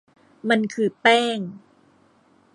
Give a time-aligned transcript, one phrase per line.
[0.49, 1.39] มันคือแป้ง